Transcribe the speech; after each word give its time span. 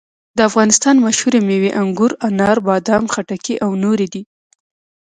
د 0.37 0.39
افغانستان 0.49 0.95
مشهورې 1.05 1.39
مېوې 1.47 1.71
انګور، 1.81 2.11
انار، 2.27 2.57
بادام، 2.67 3.03
خټکي 3.13 3.55
او 3.65 3.71
نورې 3.83 4.07
دي. 4.13 4.23